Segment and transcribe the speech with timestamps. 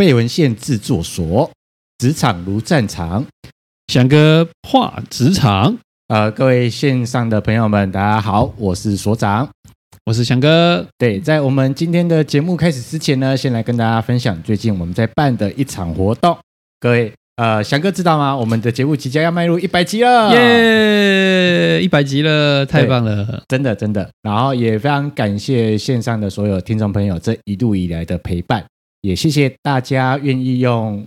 [0.00, 1.50] 贝文献制作所，
[1.98, 3.22] 职场如战场，
[3.88, 5.76] 翔哥话职场。
[6.08, 9.46] 呃，各位线上的朋友们，大家好，我是所长，
[10.06, 10.86] 我是翔哥。
[10.96, 16.34] 对，在我们今天的节目开始之前呢，先来跟大家分享最近我们在办的一场活动。
[16.80, 18.34] 各位，呃，翔哥知道吗？
[18.34, 21.82] 我们的节目即将要迈入一百集了，耶！
[21.82, 24.08] 一百集了，太棒了，真的真的。
[24.22, 28.64] 然后也非常感谢线上的所有听众朋友这一路以来的陪伴，
[29.02, 31.04] 也谢谢大家愿意用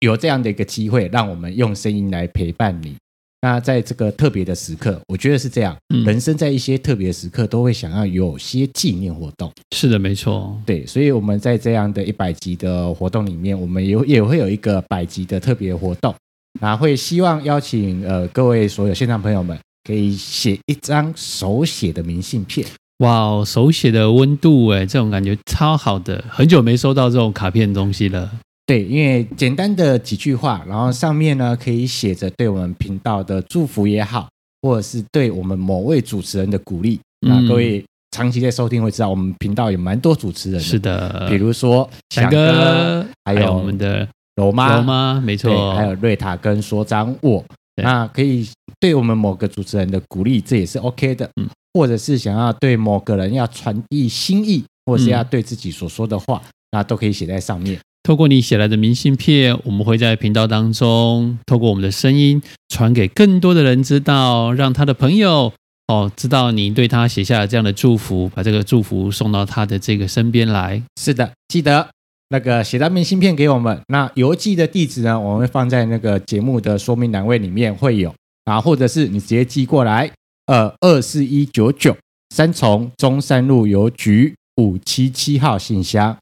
[0.00, 2.96] 有这样的一个机会，让我们用声音来陪伴你。
[3.40, 9.52] 那在这个特别的时刻，我觉得是这样，嗯、人生在一些特别的时刻，都会想要有些纪念活动。
[9.76, 10.60] 是的，没错。
[10.66, 16.12] 对，所以我们在这样的一百集的活动里面，我们也也会有一个百集的特别活动，
[16.60, 22.66] 那会希望邀请呃各位所有现场朋友们，可以写一张手写的明信片。
[22.98, 28.30] 哇哦，手写的温度哎，这种感觉超好的，很久没收到这种卡片东西了。
[28.66, 34.28] 对，因为简单的几句话，然后上面呢可以写着对我们频道的祝福也好，
[34.62, 37.00] 或者是对我们某位主持人的鼓励。
[37.26, 47.44] 嗯、那各位长期在收听会知道，我们频道有蛮多主持人的，是的，比如说翔哥，还有我们的柔妈，柔妈没错，还有瑞塔跟所长我。
[47.80, 48.44] 那可以
[48.80, 51.30] 对我们某个主持人的鼓励，这也是 OK 的。
[51.40, 57.78] 嗯，或者是想要对某个人要传递心意，或者是要对自己所说的话，嗯、那都可以写在上面。
[58.02, 65.52] 透过你写来的明信片，我们会在频道当中，透过我们的声音传给更多的人知道，让他的朋友
[65.88, 70.82] 哦知道你对他写下了这样的祝福，把这个祝福送到他的这个身边来。
[70.98, 71.90] 是的，记得
[72.30, 80.10] 那个写到明信片给我们，那邮寄的地址呢，我们会放在那个节目的说明栏位里面会有啊，或者是你直接寄过来，
[80.48, 81.94] 呃，二四一九九
[82.34, 86.16] 三重中山路邮局五七七号信箱。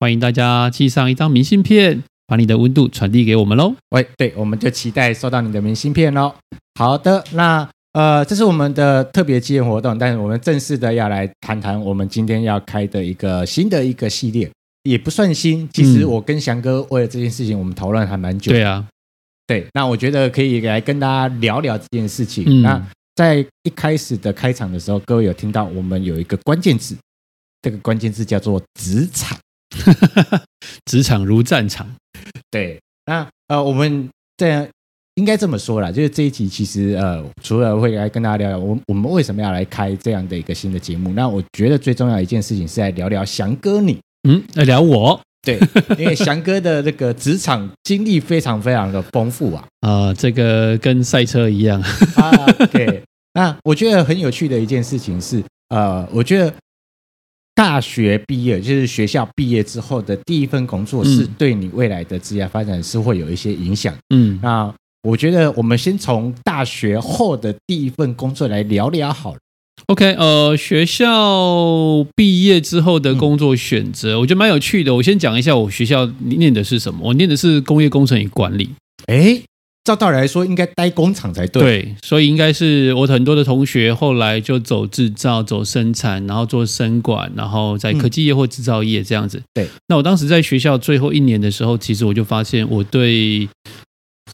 [0.00, 3.74] 欢迎大家寄上一张明信片，把你的温度传递给我们喽。
[3.90, 6.34] 喂，对，我们就期待收到你的明信片喽。
[6.76, 14.50] 好的，那呃，这是我们的特别纪念活动，但是我们正式的要来谈谈我们今天要开的一个新的一个系列，
[14.84, 15.68] 也不算新。
[15.70, 18.52] 其实我跟翔哥为了这件事情，我们讨论还蛮久。
[18.52, 18.86] 对啊，
[19.46, 22.42] 对，那我觉得可以来跟大家聊聊这件事情。
[22.46, 22.82] 嗯、那
[23.16, 26.96] 在一开始的开场的时候，各位有听到我们有一个关键字，
[27.62, 29.36] 这个关键字叫做职场。
[30.86, 31.86] 职场如战场，
[32.50, 34.66] 对，那呃，我们这样
[35.16, 43.98] 应该这么说啦，就是这一集其实呃，除了会来跟大家聊聊我我们为什么要来开这样的一个新的节目，那我觉得最重要的一件事情是来聊聊翔哥你，
[44.28, 45.58] 嗯，来聊我，对，
[45.96, 51.80] 因为翔哥的这个职场经历非常非常的丰富啊， 啊、呃，这个跟赛车一样
[52.16, 52.30] 啊，
[52.70, 53.02] 对，
[53.32, 56.52] 那我觉得很有趣的一件事情是，呃，我觉得。
[57.58, 63.96] 大学毕业就是学校毕业之后的第一份工作，是对你未来的职业发展是会有一些影响。
[64.14, 64.70] 嗯，那
[65.04, 69.38] 我觉得我们先从大学后的第一份工作来聊聊好了。
[69.86, 74.94] OK，呃，学校毕业之后的工作选择，我觉得蛮有趣的。
[74.96, 78.70] 我先讲一下我学校念的是什么，我念的是工业工程与管理。
[79.06, 79.42] 诶。
[79.84, 81.62] 照道理来说，应该待工厂才对。
[81.62, 89.40] 对，所以应该是我很多的同学后来就走制造、走生产，然后做生管，然后在科技业或制造业这样子。
[89.54, 93.48] 对，那我当时在学校最后一年的时候，其实我就发现我对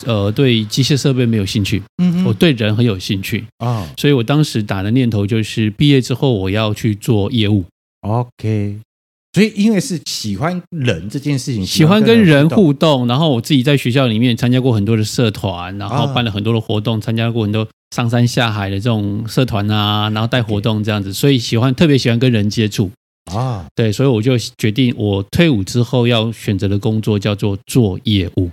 [0.04, 7.64] 呃对机械设备没有兴趣，嗯哼，我对人很有兴趣啊，所以我当时打的念头就是毕业之后我要去做业务。
[8.00, 8.78] OK。
[9.34, 17.66] 所以，因为是喜欢人这件事情，喜欢跟人互动，然后我自己在学校里面参加过很多的社团，然后办了很多的活动，参加过很多
[17.96, 22.90] 上山下海的这种社团啊，然后带活动这样子，所以喜欢特别喜欢跟人接触
[23.32, 23.64] 啊。
[23.74, 28.50] 对，所以我就决定，我退伍之后要选择的工作叫做做业务。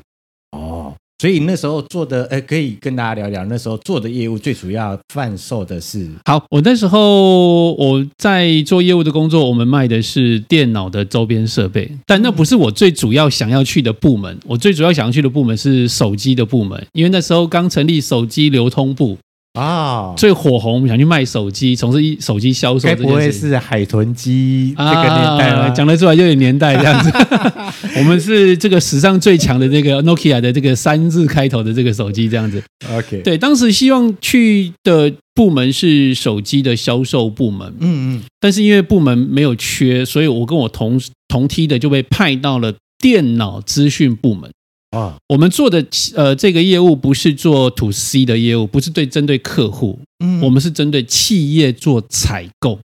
[1.19, 6.09] 所以那时候做的，呃，可以跟大家聊聊那时候做的业务，最主要贩售的是。
[6.25, 14.37] 好，我那时候我在做业务的工作，我们卖的是电脑的周边设备，但那不是我最主要想要去的部门。
[14.45, 19.17] 我最主要想要去的部门是手机的部门，因为那时候刚成立手机流通部。
[19.53, 22.87] 啊，最火红，我们想去卖手机，从事一手机销售。
[22.87, 25.69] 该不会是海豚机这个年代吗？
[25.71, 27.11] 讲得出来就有年代这样子。
[27.97, 32.61] 我们是这个史上最强的这个 Nokia 的这个三字开头的这个手机这样子。
[32.91, 37.67] OK，对，当时希望去的部门是手机的销售部门。
[37.79, 44.49] 嗯嗯，但是因为部门没有缺，所以我跟我同同梯的就被派到了电脑资讯部门。
[44.91, 52.79] 啊，我们做的呃这个业务不是做 to C 的业务，不是对针对客户，嗯，我们是针对企业做采购，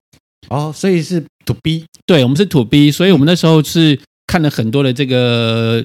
[0.49, 5.83] 哦，所以是 to B，对，我们是 to B，所以我们那时候是看了很多的这个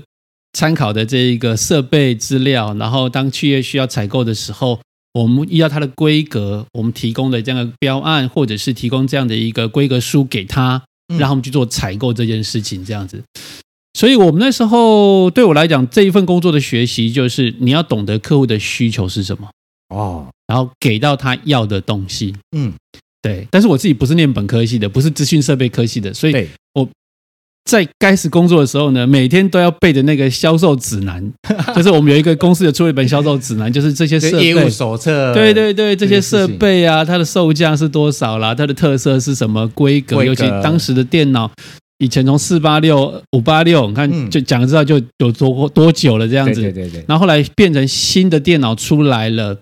[0.53, 4.79] 参考的这一个设备资料，然后当企业需要采购的时候，
[5.15, 10.83] 我们依照它的规格，我们提供的这样的标案，或者是提供这样的一个规格书给他，
[11.19, 13.23] 让他们去做采购这件事情，这样子。
[14.01, 19.47] 所以我们那时候对我来讲，这一份工作的学习就是你要懂得客户的需求是什么
[19.95, 22.35] 哦，然后给到他要的东西。
[22.57, 22.73] 嗯，
[23.21, 23.47] 对。
[23.51, 26.89] 但是我自己不是念本科系的，不是资讯设备科系的，所以我
[27.67, 31.31] 在开始工作的时候呢，每天都要背着那个销售指南，
[31.77, 35.35] 就是我们有一个公司有出了一本销售指南，就是这些设备业务手册。
[35.35, 38.55] 对对对，这些设备啊，它的售价是多少啦？
[38.55, 39.69] 它的特色是什么？
[39.69, 41.51] 规格，尤其当时的电脑。
[42.01, 46.63] 以前从四八六、五八六，你看就讲知道就有多多久了这样子。
[46.63, 47.05] 对对对。
[47.07, 49.55] 然后后来变成新的电脑出来了，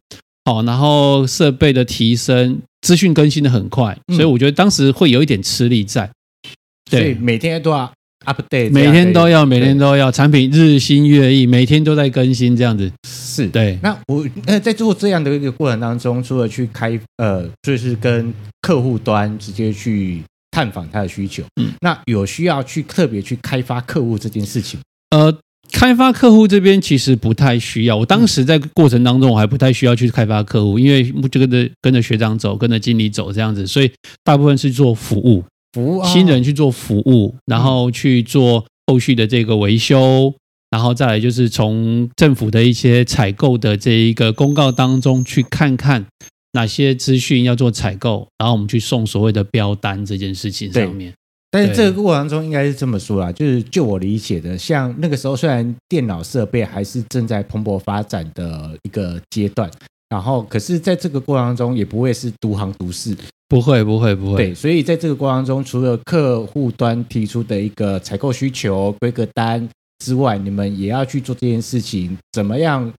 [0.45, 6.09] 好，然后设备的提升，资讯更新的很快，所以我觉得当时会有一点吃力在。
[6.89, 7.93] 对，所以每天都要
[8.25, 12.89] update，每天都要，每天都要，产品日新月异，每天都在更新这样子。
[13.05, 13.77] 是对。
[13.83, 18.33] 那我呃在做这样的一个过程当中，除了去开呃，就是跟
[18.63, 20.23] 客户端直接去。
[20.51, 24.81] 探访他的需求，嗯，那有需要去特别去开发客户这件事情？
[25.11, 25.33] 呃，
[25.73, 27.97] 开发客户这边其实不太需要。
[27.97, 33.91] 我当时在过程当中，我还不太需要去开发客户，因为就跟着跟着学长走，跟着经理走这样子，所以
[34.25, 40.35] 大部分是做服务，服务新人去做服务，然后去做后续的这个维修，
[40.71, 46.07] 然后再来就是从政府的一些采购的这一个公告当中去看看。
[46.53, 51.13] 哪些资讯要做采购，然后我们去送所谓的标单这件事情上面。
[51.51, 59.71] 但是这个过程中应该是这么说啦，就是就我理解的，像那个时候虽然电脑设备还是正在蓬勃发展的一个阶段，
[60.11, 63.17] 然后可是在这个过程中也不会是独行独市，
[63.49, 64.37] 不会不会不会。
[64.37, 69.67] 对，所以在这个过程中，除了客户端提出的一个采购需求规格单
[70.05, 72.93] 之外，你们也要去做这件事情，怎么样？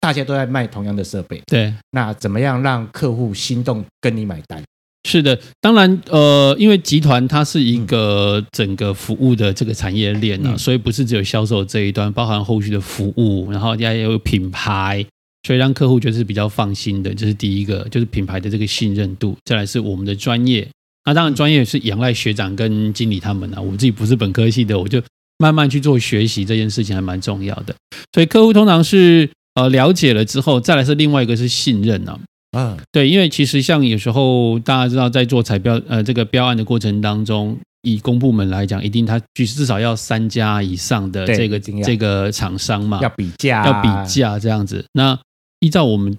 [0.00, 4.62] 大家都在卖同样的设备，对，那怎么样让客户心动跟你买单？
[5.08, 15.04] 是的，当然，呃，因为集团它是一个整个服务的这个产业链啊，嗯、所以不是只有销售这一端，包含后续的服务，然后也有品牌，
[15.46, 17.14] 所以让客户觉得是比较放心的。
[17.14, 19.36] 这是第一个，就是品牌的这个信任度。
[19.44, 20.68] 再来是我们的专业，
[21.06, 25.02] 那当然专业是仰赖学长跟经理他们啊，我自己不是本科系的，我就
[25.38, 27.74] 慢慢去做学习，这件事情还蛮重要的。
[28.12, 29.28] 所以客户通常是。
[29.60, 32.18] 呃，了解了之后，再来是另外一个是信任啊。
[32.56, 44.84] 嗯，对，因为其实像有时候大家知道，在做彩标呃这个标案的过程当中，以公部门来讲，一定它至少要三家以上的这个这个厂商嘛，要比价，要比价这样子。
[44.94, 45.18] 那
[45.60, 46.16] 依照我们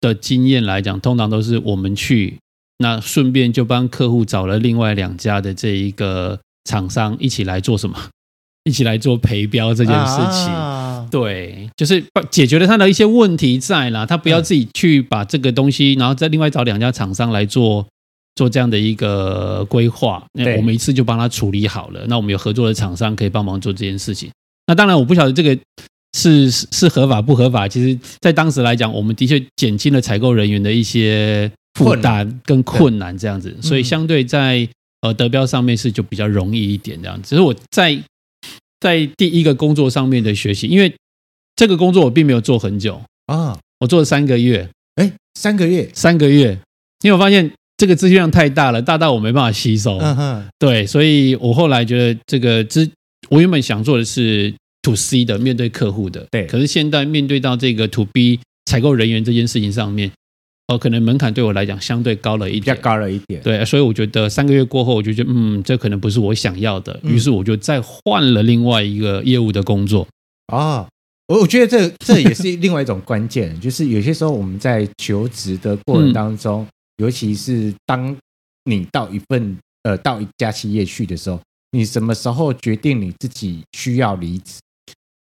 [0.00, 2.38] 的经验来讲，通常都是我们去，
[2.78, 7.96] 那顺便就帮客户找了另外两家的这一个厂商一起来做什么？
[8.64, 10.52] 一起来做陪标这件事情。
[10.54, 17.86] 啊对，就是解决了他的一些问题在啦，他不要自己去把这个东西，然后再另外找两家厂商来做
[18.34, 20.24] 做这样的一个规划。
[20.32, 22.04] 那我们一次就帮他处理好了。
[22.08, 24.30] 那我们有合作的厂商可以帮忙做这件事情。
[24.66, 25.56] 那当然，我不晓得这个
[26.16, 27.68] 是是合法不合法。
[27.68, 33.54] 其实，在当时来讲，我们的确减轻了采购人员的一些负担跟困难，这样子。
[33.60, 34.66] 所以，相对在
[35.02, 37.20] 呃德标上面是就比较容易一点这样。
[37.22, 37.96] 只是我在
[38.84, 40.94] 在第一个工作上面的学习，因为。
[41.56, 44.68] 这个工作我并没有做很久啊，我做了三个月。
[44.96, 46.58] 哎，三个月，三个月，
[47.02, 49.96] 因为我发现这个资讯量太大了，大到我没办法吸收。
[49.98, 52.90] 嗯哼，对，所以我后来觉得这个资，
[53.28, 56.26] 我原本想做的是 to C 的，面对客户的。
[56.32, 60.10] 对，可是现在面对到这个 to B 采购人员这件事情上面，
[60.68, 63.42] 哦，可能门槛对我来讲相对高了一点，比较高了一点。
[63.42, 70.08] 对，所以我觉得三个月过后，我就觉得嗯，这可能不是我想要的，于是我就再换了另外一个业务的工作
[70.46, 70.88] 啊。
[71.28, 76.68] 我我觉得这这也是另外一种关键，就是有些时候我们在求职的过程当中，嗯、
[77.04, 78.16] 尤其是当
[78.64, 81.40] 你到一份呃到一家企业去的时候，
[81.72, 84.60] 你什么时候决定你自己需要离职？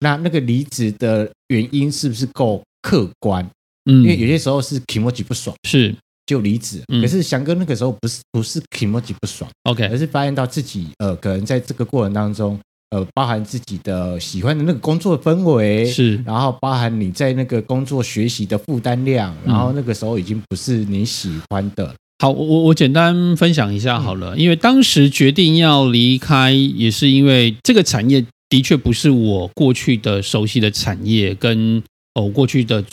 [0.01, 3.49] 那那个离职的原因是不是够客观？
[3.85, 5.95] 嗯，因为有些时候是 emoji 不爽，是
[6.27, 6.83] 就离职。
[6.89, 12.59] 嗯、可是翔哥那个时候不是不是 emoji 不爽，OK，而是发现到自己呃可能在这个过程当中。
[12.95, 21.87] 呃，包含自己的喜欢的那个工作氛围是，然后包含你在那个工作学习的负担量，然后那个时候已经不是你喜欢的。
[21.87, 31.83] 嗯、好，我我我简单分享一下好了，因为当时决定要离开，也是因为这个产业的确不是我过去的熟悉的产业，跟
[32.21, 32.85] 我过去的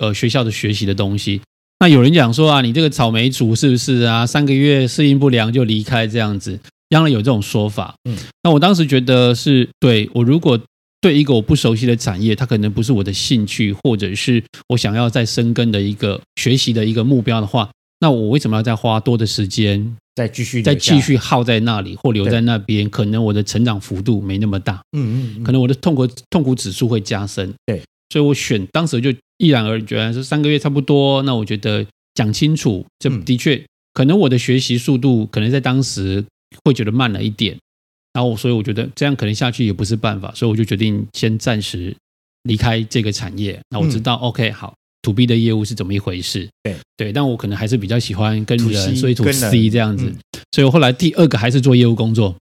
[0.00, 1.40] 呃学校的学习的东西。
[1.80, 4.26] 那有人讲说啊，你这个草莓族是不是啊？
[4.26, 6.58] 三个月适应不良就离开这样子。
[6.88, 7.94] 当然有这种说法。
[8.08, 10.58] 嗯，那我当时觉得是对我如果
[11.00, 22.88] 对一个我不熟悉的产业，它可能不是我的兴趣，或者是我想要再深耕的一个学习的一个目标的话，那我为什么要再花多的时间再继续再继续耗在那里或留在那边？
[22.88, 24.80] 可能我的成长幅度没那么大。
[24.96, 27.52] 嗯嗯，可能我的痛苦痛苦指数会加深。
[27.66, 31.22] 对，所以我选当时就毅然而决，说三个月差不多。
[31.22, 36.24] 那我觉得讲清楚，这的确可能我的学习速度可能在当时。
[36.64, 37.58] 会觉得慢了一点，
[38.12, 41.92] 然后所以我觉得这样可能下去也不是办法，所以我就决定先暂时
[42.44, 43.60] 离开这个产业。
[43.70, 44.72] 那我知道、嗯、，OK，好
[45.02, 46.48] ，To B 的业务是怎么一回事？
[46.62, 50.04] 对对，但我可能还是比较喜欢跟人，所以 To C 这样子。
[50.06, 50.16] 嗯、
[50.52, 52.36] 所以我后来第二个还是做业务工作。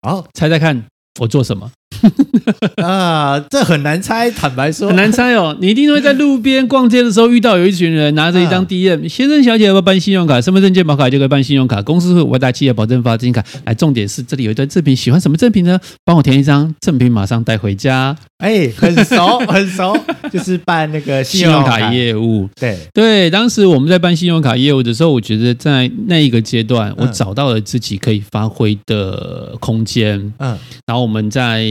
[0.00, 0.82] 好，猜猜看
[1.20, 1.70] 我做什么？
[2.82, 5.56] 啊，这很难猜，坦白说很难猜哦。
[5.60, 10.40] 你一定会在路边逛街的时候遇到有一群人拿着一张 DM，、啊、先生小姐要不要办信用卡？
[10.40, 11.82] 身份证、健保卡就可以办信用卡。
[11.82, 13.42] 公司会外大企业保证发金卡。
[13.64, 15.78] 来，重点是这里有一段赠品，喜欢什么赠品呢？
[16.04, 18.16] 帮我填一张赠品，马上带回家。
[18.38, 19.96] 哎，很熟 很熟，
[20.30, 22.48] 就是办那个信用卡业务。
[22.60, 30.32] 对对，当时我们在办信用卡业务的时候，我觉得在那一个阶段，我找到了自己可以发挥的空间。
[30.38, 31.66] 嗯，然后我们在。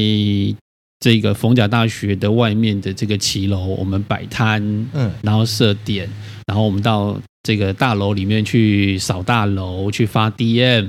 [0.99, 4.61] 这个逢甲大学的外面的这个骑楼，我们摆摊，
[4.93, 6.09] 嗯，然后设点，
[6.47, 10.87] 然后我们到这个大楼里面去扫大楼，去发 DM，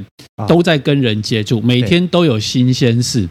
[0.49, 3.29] 都在跟人接触，每天都有新鲜事，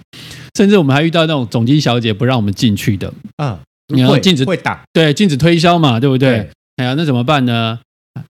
[0.55, 3.59] 甚至我们还遇到那种总经小姐不让我们进去的，啊，
[3.93, 6.49] 你要禁止会打，对，禁止推销嘛，对不对？
[6.75, 7.79] 哎呀，那怎么办呢？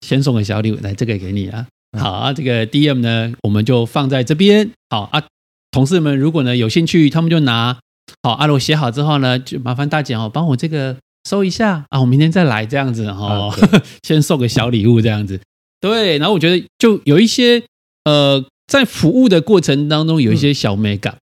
[0.02, 1.68] 先送个小礼物，来，这个给你啊，
[2.00, 5.22] 好啊，这个 DM 呢，我们就放在这边，好啊，
[5.72, 7.78] 同事们如果呢有兴趣，他们就拿。
[8.24, 10.96] 好，阿罗写好之后呢，就麻烦大姐哦，帮我这个
[11.30, 13.54] 收一下啊，我明天再来这样子哦，
[14.08, 15.40] 先送个小礼物这样子。
[15.82, 17.62] 对，然后我觉得就有一些
[18.06, 21.18] 呃，在服务的过程当中有一些小美感，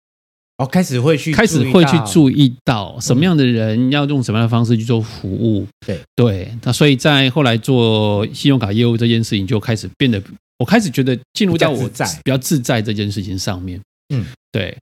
[0.57, 5.67] 哦，开始会去开始会去注意到什么样的人要用什么样的方式去做服务。
[5.87, 10.21] 对对，那所以在后来做信用卡业务这件事情就开始变得，
[10.59, 13.79] 我开始觉得进入到我在比较自在这件事情上面。
[14.11, 14.77] 嗯，对。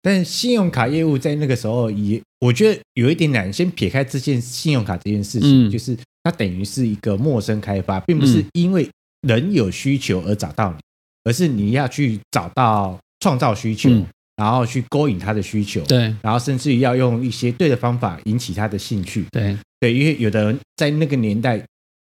[0.00, 3.50] 但信用卡业务在那个时候也，我觉得有一点难。
[3.50, 8.86] 先撇开这件信用卡这件事情，嗯、就是它等于是一个陌生开发，并不是因为
[9.22, 10.78] 人有需求而找到你，
[11.24, 19.56] 而是你要去找到创造需求，嗯、然后去勾引他的需求，对，然后甚至于要用一些对的方法引起他的兴趣，对。
[19.80, 21.64] 对，因为有的人在那个年代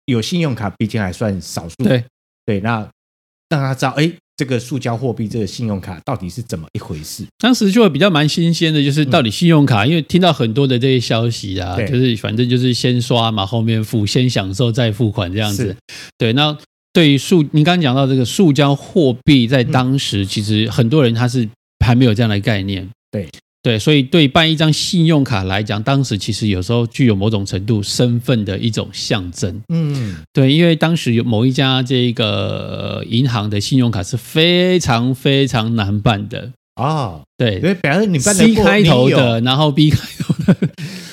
[0.06, 2.04] 有信用卡，毕竟还算少数，对。
[2.46, 2.88] 对，那
[3.48, 4.12] 让他知道，哎。
[4.40, 7.26] 这个塑胶货币，这个信用卡到底是怎么一回事？
[7.36, 15.66] 当时就会比较蛮新鲜的，就是到底信用卡，嗯、因为听到很多的这些消息啊，就是反正就是先刷嘛，后面付，先享受再付款这样子。
[15.66, 15.76] 是
[16.16, 16.56] 对，那
[16.94, 21.46] 对于塑，你刚刚讲到这个塑胶货币，在当时其实很多人他是
[21.84, 22.88] 还没有这样的概念。
[23.10, 23.28] 对。
[23.62, 29.60] 对，所以对办一张信用卡来讲，当时其实有时候具有某种程度身份的一种象征。
[29.68, 36.86] 嗯，对，因为当时有某一家这个银行的信用卡是非常非常难办的啊。
[36.86, 40.56] 哦、对，因为表示你办的 C 开头的，然后 B 开头的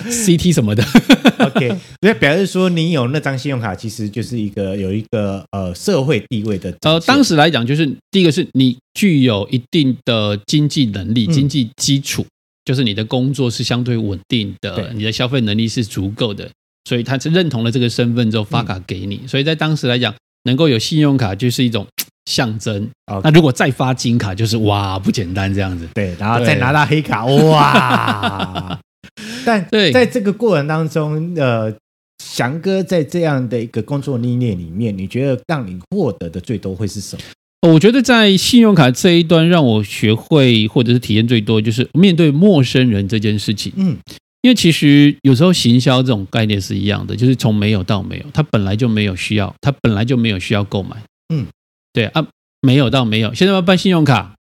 [0.06, 0.82] ，CT 什么的。
[1.44, 1.68] OK，
[2.02, 6.74] 所以表示说你有那张信用卡，其实就是一个有一个呃社会地位的。
[6.84, 12.26] 呃，当时来讲，就是第一个是你具有一定的经济能力、经济基础。
[12.68, 16.50] 嗯就是你的工作是相对稳定的，对你的消费能力是足够的，
[16.84, 19.22] 所以他是认同了这个身份之后发卡给你。
[19.24, 21.88] 嗯、所以在当时来讲，能够有信用卡就是一种
[22.26, 22.90] 象征。
[23.06, 25.88] Okay 那如果再发金卡，就是哇，不简单这样子。
[25.94, 28.78] 对，然后再拿到黑卡，哇！
[29.46, 31.74] 但在这个过程当中，呃，
[32.22, 37.22] 翔哥在这样的一个工作历练里面，你觉得让你获得的最多会是什么？
[37.62, 43.74] 我觉得在信用卡这一端，让我学会或者是体验最多，就是面对陌生人这件事情。
[43.76, 43.98] 嗯，
[44.42, 50.96] 因为其实有时候行销这种概念是一样的，就是从没有到没有，他本来就没有需要，他本来就没有需要购买。
[51.34, 51.48] 嗯，
[51.92, 52.26] 对啊，
[52.62, 54.36] 没有到没有，现在要办信用卡，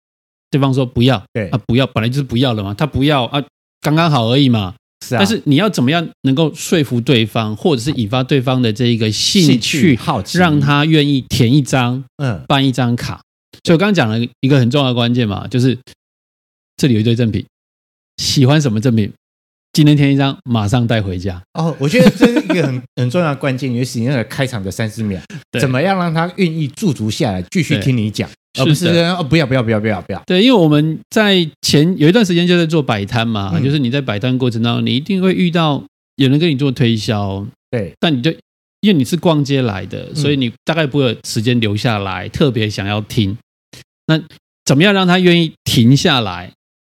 [0.51, 3.41] 对方说不要，对啊，不要，本来就是不要了嘛，他不要啊，
[3.81, 4.75] 刚刚好而已嘛。
[5.07, 13.21] 是啊，但是你要怎么样能够说服对方，或者是引发对方的这一个兴趣、好奇，让他愿意填一张、嗯，办一张卡？
[13.63, 15.77] 所以我刚刚讲了一个很重要的关键嘛，就是
[16.77, 17.45] 这里有一堆赠品，
[18.17, 19.11] 喜欢什么赠品？
[19.73, 21.41] 今天填一张，马上带回家。
[21.53, 25.21] 哦，我觉得这是一个很 很重要的关键，尤其那个开场的三十秒，
[25.59, 28.29] 怎么样让他愿意驻足下来继续听你讲？
[28.57, 30.21] 而不是哦，不要不要不要不要不要。
[30.25, 35.83] 对，因为我们在前有一段时间就在做摆摊嘛，嗯、就是你在摆摊过程当中，你一定会遇到
[36.15, 38.31] 有人跟你做推销，对，但你就
[38.81, 43.37] 因为你是逛街来的，所以你大概不会有时间留下来，特别想要听。
[44.07, 44.21] 那
[44.63, 46.51] 怎么样让他愿意停下来，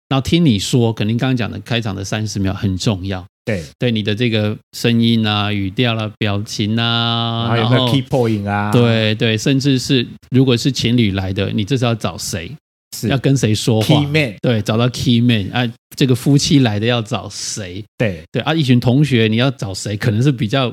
[0.08, 0.92] 然后听你说？
[0.92, 3.26] 可能刚刚讲的开场的三十秒很重要。
[3.44, 8.70] 对，对你的这个声音啊、语调啦、表情啊，还有没有 key point 啊？
[8.70, 12.52] 对对，甚至是如果是情侣来的，你这是要找谁？
[12.96, 17.82] 是要跟谁说话？Key man，对，找到 key man 啊，这个夫妻来的要找谁？
[17.96, 19.96] 对对啊，一群同学你要找谁？
[19.96, 20.72] 可能是比较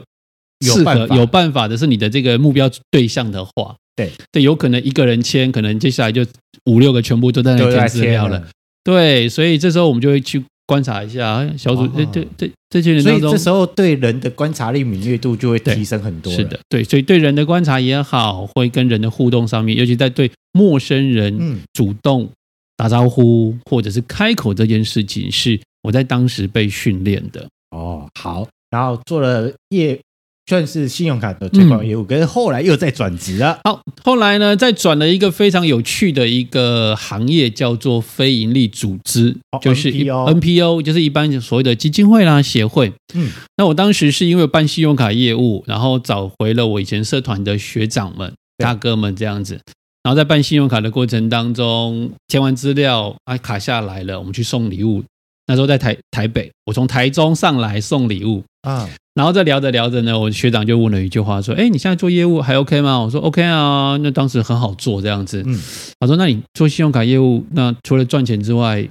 [0.61, 6.25] 适合有办法的，是你的这个目标对象的话，对对，有可能一个人签，可能接下来就
[6.65, 8.45] 五六个全部都在那填资料了。
[8.83, 10.43] 对，所以这时候我们就会去。
[10.67, 16.31] 观察一下小组，对对对，这些人所以这时候对人的观察力敏锐度就会提升很多。
[16.31, 22.29] 是的，对，所以对人的观察也好，会跟人的互动上面，尤其在对陌生人主动
[22.75, 27.47] 打招呼或者是开口这件事情，是我在当时被训练的。
[27.71, 29.99] 哦，好，然后做了业。
[30.47, 33.59] 算是信用卡的推广业务，可是后来又在转职了。
[33.65, 42.93] 好，后来呢，再转了一个非常有趣的一个行业，叫做非营利组织，就是 NPO，就是一般所谓的基金会啦、协会。
[43.13, 49.59] 嗯，那我当时是因为办信用卡业务，然后找回了我以前社团的学长们、大哥们这样子，
[50.03, 55.03] 然后在办信用卡的过程当中，填完资料啊，卡下来了，我们去送礼物。
[55.47, 58.87] 那时候在台台北，我从台中上来送礼物啊。
[59.15, 65.41] 然后在聊着聊着呢，我学长就问了一句话，说：“哎，你现在做业务还 OK 吗？”我说：“OK 啊。”那当时很好做这样子。
[65.47, 65.59] 嗯，
[65.99, 68.87] 他说：“那你做信用卡业务，那除了赚钱之外，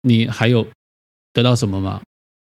[0.00, 0.66] 你还有
[1.34, 2.00] 得到什么吗？”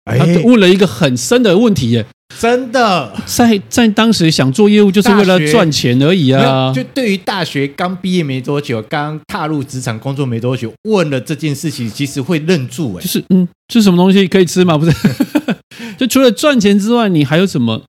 [0.05, 2.05] 他问了一个很深的问题耶，
[2.41, 6.73] 真的，在在当时想做业务就是为了赚钱而已啊。
[6.75, 13.03] 就对于大学刚毕业没多久，刚踏入职场工作没多久，问了这件事情，其实会愣住哎。
[13.03, 14.77] 就是嗯，是什么东西可以吃吗？
[14.77, 14.93] 不是。
[15.99, 17.81] 就除了赚钱之外，你还有什么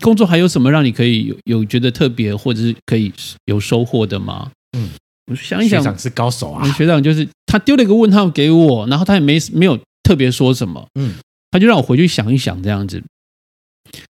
[0.00, 0.26] 工作？
[0.26, 3.12] 还有什么让你可以有有觉得特别，或者是可以
[3.46, 4.50] 有收获的吗？
[4.76, 4.88] 嗯，
[5.30, 6.68] 我想一想，学长是高手啊。
[6.72, 11.14] 学长就是他丢了一个问号给我，然后他也没没有特别说什么，嗯，
[11.50, 13.02] 他就让我回去想一想这样子。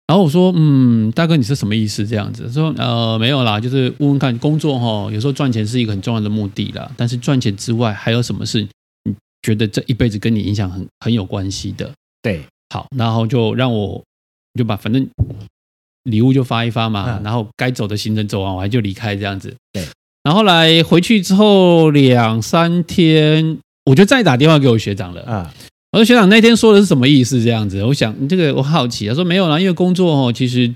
[0.08, 2.06] 然后我说，嗯，大哥你是什么意思？
[2.08, 8.62] 这样子说，呃，没有啦，就是问问看工作哈，有时候赚钱是一个很重要的目的啦，但是赚钱之外还有什么是
[9.04, 11.92] 你觉得这一辈子跟你影响很很有关系的？
[12.22, 12.44] 对。
[12.74, 14.04] 好，然后就让我
[14.58, 15.08] 就把反正
[16.04, 19.56] 礼物就发一发嘛，然后该走的行程走完，我还就离开这样子。
[19.72, 19.86] 对，
[20.24, 25.54] 然后来回去之后两三天，我就再打电话给我学长了啊。
[25.96, 27.42] 我说学长那天说的是什么意思？
[27.42, 29.08] 这样子，我想你这个我好奇。
[29.08, 30.70] 他说没有啦，因为工作哦，其实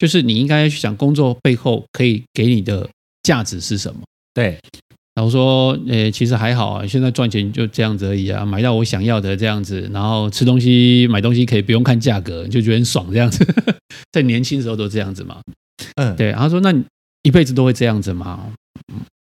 [0.00, 2.88] 就是你应该去想工作背后可以给你的
[3.22, 4.00] 价值是什么。
[4.34, 4.58] 对。
[5.14, 13.46] 然后说，诶，其实还好啊，现在赚钱就这样子而已啊，买到我想要的这样子，然后吃东西、买东西可以不用看价格，就觉得很爽这样子。
[14.10, 15.40] 在年轻时候都这样子嘛，
[15.94, 16.32] 嗯，对。
[16.32, 16.84] 他说，那你
[17.22, 18.44] 一辈子都会这样子吗？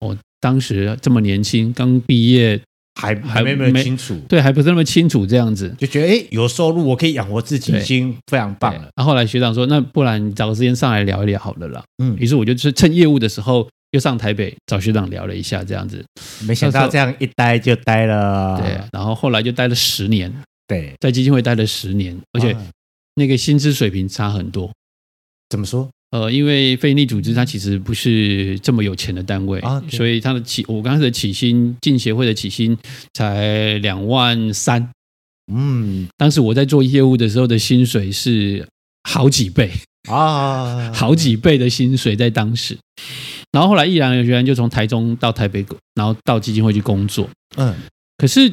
[0.00, 2.60] 我当时这么年轻，刚毕业，
[3.00, 8.88] 还还没没清楚，对，还不是那么清楚这样子，就觉得诶，有收入，我可以养活自己，已经非常棒了。
[8.96, 11.82] 然后后来学长说，那不然你找个时间上来聊一聊好了啦。
[12.02, 13.66] 嗯，于是我就是趁业务的时候。
[13.92, 16.04] 又上台北找学长聊了一下，这样子，
[16.46, 20.32] 没想到这样一待就待了，对，然后后来就待了十年，
[20.68, 22.56] 对，在基金会待了十年，而且
[23.16, 24.70] 那个薪资水平差很多。
[25.48, 25.90] 怎么说？
[26.10, 32.76] 呃，因为非营利组织它其实不是这么有钱的单位啊，所以它的起，我刚开始的起薪进协会的起薪
[33.14, 34.90] 才两万三，
[35.52, 38.66] 嗯，当时我在做业务的时候的薪水是
[39.04, 39.70] 好几倍
[40.08, 42.76] 啊，好几倍的薪水在当时。
[43.52, 47.28] 然后后来毅然决然就从台中到台北，然后到基金会去工作。
[47.56, 47.74] 嗯，
[48.16, 48.52] 可是，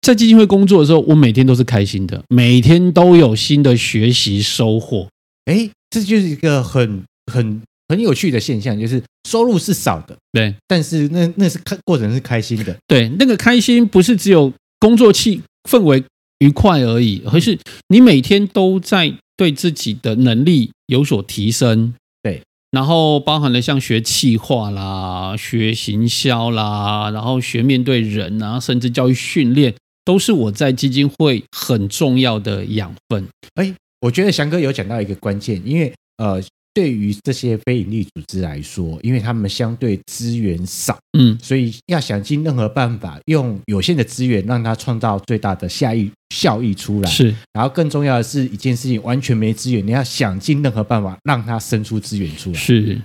[0.00, 5.08] 在基金会工作的时候，我每天都是开心的，每天都有新的学习收获。
[5.46, 16.02] 哎，这就是一个很很很有趣的现象，就是收入是少的，对，但是那那是开过程是开心的，对，那个开心不是只有工作气氛围
[16.38, 21.92] 愉快而已，而是你每天都在对自己的能力有所提升。
[22.22, 29.74] 对然后包含了像学企划啦、学行销啦，然后学面对人啊，甚至教育训练，
[30.04, 33.26] 都是我在基金会很重要的养分。
[33.56, 36.42] 哎，我觉得翔哥有讲到一个关键，因为呃。
[36.72, 47.10] 对于这些非营利组织来说，因为他们相对资源少，嗯，所以要想尽任何办法，用有限的资源让它创造最大的效益效益出来。
[47.10, 52.56] 是，然后更重要的是一件事情，完全没资源，你要想尽任何办法让它生出资源出来。
[52.56, 52.96] 是，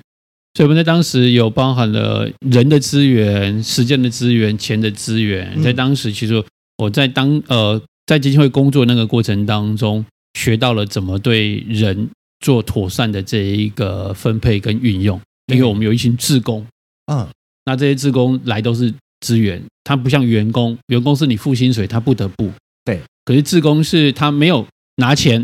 [0.54, 5.60] 所以我们在当时有包含了人的资源、时间的资源、钱的资源。
[5.64, 6.42] 在当时，其实
[6.78, 10.06] 我在当呃在基金会工作那个过程当中，
[10.36, 12.08] 学到了怎么对人。
[12.42, 16.64] 做妥善的这一个分配跟运用，因为我们有一群志工，
[17.12, 17.28] 嗯，
[17.64, 22.52] 那这些志工来都是资源，他不像员工，员工是你付薪水，他不得不
[22.84, 23.02] 对。
[23.24, 24.68] 可是志工是他没有
[24.98, 25.44] 拿钱，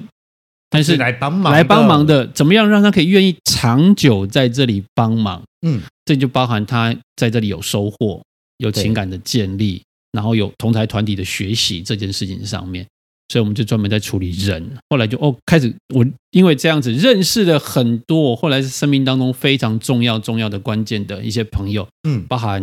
[0.69, 5.41] 但是来帮忙来帮忙的，怎么样让他可以愿意长久在这里帮忙？
[5.65, 8.21] 嗯，这就包含他在这里有收获，
[8.57, 12.85] 有情感的建立，然后有同台团体的学习这件事情上面。
[13.31, 22.61] 所以我们就专门在处理人，后来就哦开始我因为这样子认识了很多，后来是生命当中非常重要重要的关键的一些朋友，嗯，包含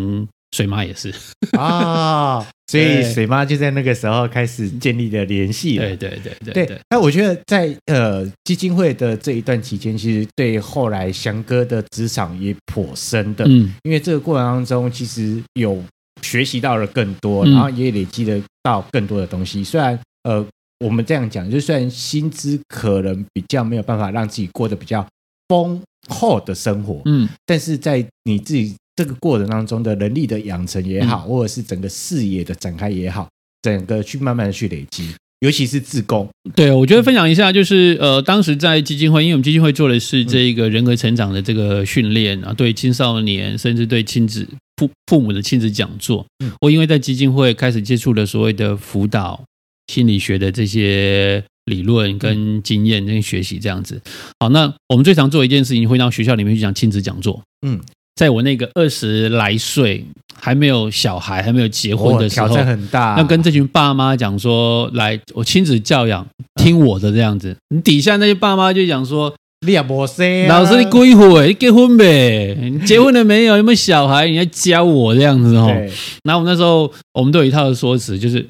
[0.54, 1.10] 水妈也是。
[1.52, 6.78] 啊， 所以水妈就在那个时候开始建立了联系了，对对对对对。
[6.90, 15.82] 那我觉得在呃基金会的这一段期间，其实对后来翔哥的职场也颇深的，嗯，因为这个过程当中其实有
[16.20, 20.46] 学习到了更多，然后也累积了到更多的东西，虽然呃。
[20.84, 25.04] 我们这样讲，就虽然薪资可能比较没有办法让自己过得比较
[25.48, 33.28] 丰厚的生活，嗯，但是在你自己这个过程当中的能力的养成也好，或者是整个视野的展开也好，
[33.62, 36.28] 整个去慢慢的去累积，尤其是自工。
[36.54, 46.24] 对，我觉得分享一下，就是呃，当时在基金会，因为我们基金会做的是这个人格成长的这个训练啊，对青少年，甚至对亲子父父母的亲子讲座。
[46.44, 49.42] 嗯我因为在基金会开始接触了所谓的辅导。
[49.88, 54.00] 心理学的这些理论跟经验跟学习这样子，
[54.38, 57.42] 好，那我们最常做一件事情，会到学校里面去讲亲子讲座。
[57.66, 57.80] 嗯，
[58.14, 60.04] 在我那个二十来岁，
[60.40, 63.18] 还没有小孩，还没有结婚的时候，挑战很大。
[63.18, 66.26] 要跟这群爸妈讲说，来，我亲子教养，
[66.62, 67.56] 听我的这样子。
[67.74, 69.34] 你底下那些爸妈就讲说，
[69.66, 71.48] 你也不生，老师你几岁？
[71.48, 72.56] 你结婚呗？
[72.60, 73.56] 你结婚了没有？
[73.56, 74.26] 有没有小孩？
[74.28, 75.66] 你要教我这样子哦。
[76.24, 78.46] 然后我那时候，我们都有一套的说辞，就是。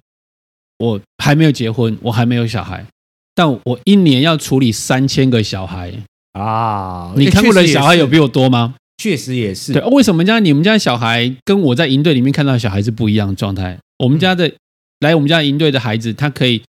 [0.78, 2.86] 我还没有结婚，我还没有小孩，
[3.34, 5.92] 但我一年要处理三千个小孩
[6.32, 7.12] 啊！
[7.16, 8.74] 你看过的小孩有比我多吗？
[8.98, 9.72] 确实也是。
[9.72, 13.78] 对，为什么家你们家小孩跟我在营队里面看到的小孩是不一样的状态？
[13.98, 14.52] 我们家的
[15.00, 16.62] 来我们家营队的孩子，他可以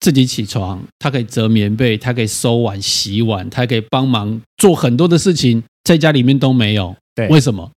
[0.00, 6.94] 自己起床，他可以折棉被，他可以收碗、洗碗，他可以帮忙做很多的事情，在家里面都没有。
[7.14, 7.70] 对，为什么？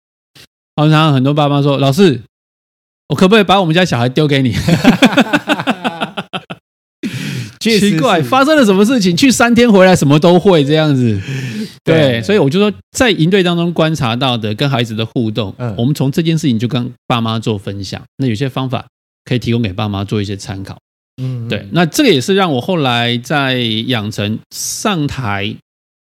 [0.77, 2.23] 常常很多爸妈说：“老师，
[3.09, 4.55] 我可不可以把我们家小孩丢给你？
[7.61, 9.17] ”奇怪，发生了什么事情？
[9.17, 11.21] 去三天回来，什么都会这样子。
[11.85, 18.01] 对，所以我就说，在营队当中观察到的跟孩子的互动，嗯我们从这件事情就跟爸妈做分享。
[18.19, 18.87] 那有些方法
[19.25, 20.79] 可以提供给爸妈做一些参考。
[21.21, 21.67] 嗯，对。
[21.73, 25.55] 那这个也是让我后来在养成上台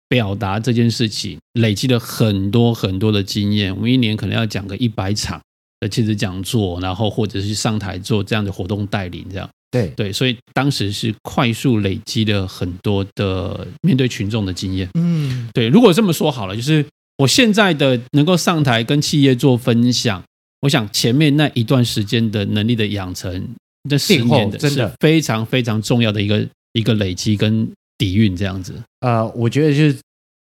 [0.09, 3.75] 表达这件事情，累积了很多很多的经验。
[3.75, 5.41] 我们一年可能要讲个一百场
[5.81, 9.49] 的亲子讲座，然后或者是上台做这样的活动带领，这样。
[9.71, 14.89] 对对，所以当时是快速累积了很多的面对群众的经验。
[14.95, 15.69] 嗯，对。
[15.69, 16.87] 如果这么说好了，就是
[17.19, 20.23] 我现在的能够上台跟企业做分享，
[20.63, 23.49] 我想前面那一段时间的能力的养成，
[23.91, 28.73] 这十年的是非常非常重要的一个一个累积跟底蕴这样子。
[29.01, 29.99] 呃，我觉得就是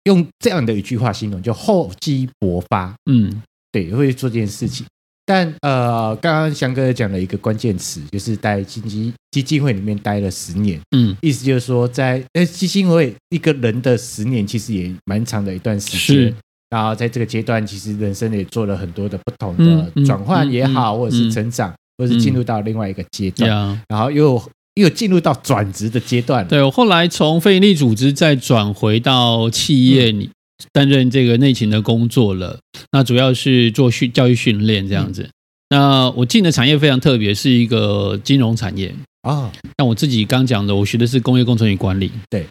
[0.05, 2.95] 用这样的一句话形容，就厚积薄发。
[3.11, 4.85] 嗯，对，会做这件事情。
[5.31, 10.77] 但呃，刚刚翔哥讲了一个关键词，就是在基金基金会里面待了十年。
[10.93, 16.27] 嗯，意思就是说在，在呃基金会一个人的十年，其实也蛮长的一段时间。
[16.27, 16.35] 是，
[16.69, 23.49] 然后在这个阶段，其实人生也做了很多的不同的转换也好，或者是成长，或者是进入到另外一个阶段，
[23.87, 26.45] 然后又又进入到转职的阶段。
[26.45, 30.29] 对，我后来从非营利组织再转回到企业里。
[30.71, 32.59] 担任这个内勤的工作了，
[32.91, 35.29] 那主要是做训教育训练这样子。
[35.69, 39.51] 那我进的产业非常特别，是一个金融产业啊。
[39.77, 42.45] 像我自己刚讲的，我学的是工业工程与管理，对，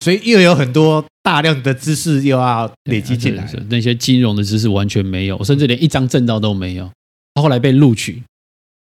[0.00, 3.50] 所以又有很多大量的知识又要累积进来。
[3.70, 6.90] 那些金融的知识完全没有，甚至连一张证照都没有。
[7.34, 8.22] 他后来被录取，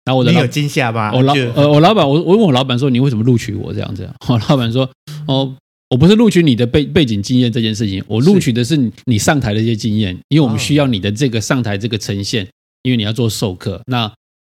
[0.05, 1.13] 然后我的你有惊吓吧？
[1.15, 4.09] 我老呃，我老板，我我问我老板说，你为什么录取我这样子？
[4.29, 4.89] 我老板说
[5.27, 5.55] 哦。
[5.93, 12.49] 我不是录取你的背背景经验这件事情，我录取的是你上台的一些经验，因为我们需要你的这个上台这个呈现，
[12.83, 14.11] 因为你要做授课，那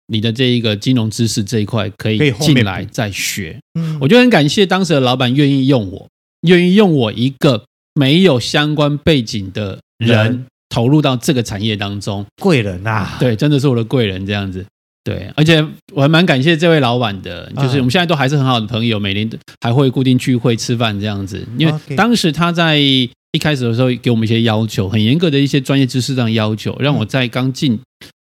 [0.09, 3.59] 你的这一个金融知识这一块可以进来再学。
[3.81, 6.07] 嗯，我就很感谢当时的老板愿意用我，
[6.43, 14.67] 愿意用我一个没有相关背景的人投入到这个产业当中，贵人呐，对，真的是我的贵人这样子。
[15.11, 19.29] 对，而且我还蛮感谢这位老板的，就是我们现在都还是很好的朋友，每年
[19.61, 21.45] 还会固定聚会吃饭这样子。
[21.59, 27.77] 因为当时他在一开始的时候给我们一些要求，很严格的一些专业知识上要求，让我在刚进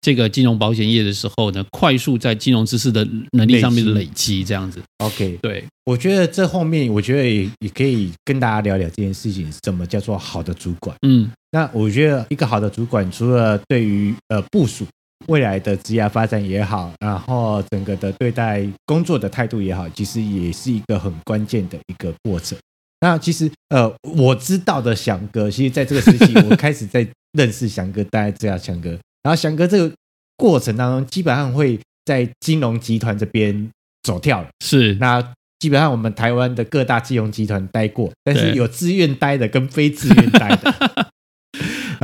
[0.02, 4.78] 这个金融保险业的时候呢，快速在金融知识的能力上面的累积这样子。
[4.98, 10.94] OK，对，我觉得这后面我觉得也也可以跟大家聊聊这件事情，什么叫做好的主管？
[11.06, 14.86] 嗯，那我觉得一个好的主管，除了对于呃部属。
[15.26, 22.56] 未来的职业发展也好，然后整个的对待工作的态度也好，其实也是一个很关键的一个过程。
[23.00, 28.90] 那其实呃，我知道的翔哥，其实在这个时期，我开始在认识翔哥，大家知道翔哥。
[29.22, 29.94] 然后翔哥这个
[30.36, 33.70] 过程当中，基本上会在金融集团这边
[34.02, 34.46] 走跳。
[34.64, 35.20] 是，那
[35.58, 40.74] 基本上我们台湾的各大金融集团待过，但是有自愿待的跟非自愿待的。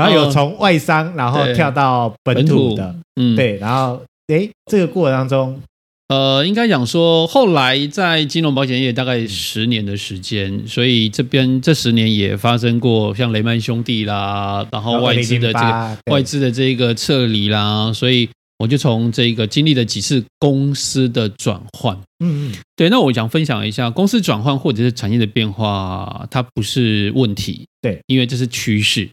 [0.00, 5.60] 然后有从外商，然后跳到本土的，嗯，对，然后哎，这个过程当中，
[6.08, 18.26] 呃，应该讲说，后来在金融保险业大概十年的时间，所以这边这十年也发生过像雷曼兄弟啦，然后外资的这个外资的这个撤离啦，所以
[18.58, 29.08] 我就从这个经历了几次公司的转换，嗯嗯，对，那我想分享一下，公司转换或者是产业的变化，它不是问题，对，因为这是趋势。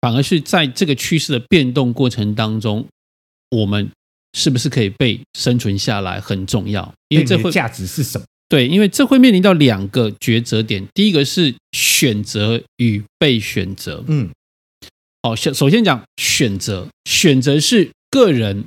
[0.00, 2.86] 反而是在这个趋势的变动过程当中，
[3.50, 3.90] 我们
[4.34, 8.24] 是不是可以被生存下来很重要，因为这会价值是什么？
[8.48, 14.04] 对，因为这会面临到两个抉择点，第一个是选择与被选择。
[14.06, 14.30] 嗯，
[15.22, 18.64] 好，首首先讲选择，选择是个人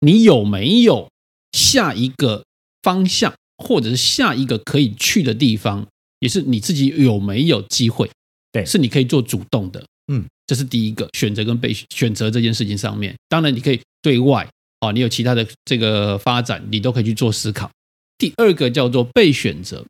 [0.00, 1.08] 你有没有
[1.52, 2.44] 下一个
[2.82, 5.86] 方向，或者是下一个可以去的地方，
[6.20, 8.10] 也是你自己有没有机会，
[8.50, 9.84] 对，是你可以做主动的。
[10.12, 10.24] 嗯。
[10.50, 14.44] 这是第一个选择跟被选择这件事情上面，当然你可以对外
[14.80, 17.70] 啊，你有其他的这个发展，你都可以去做思考。
[18.18, 19.86] 第二个叫做被选择，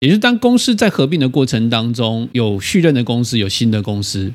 [0.00, 4.32] 也就是当公司在合并的过程当中，有续任的公司，有新的公司，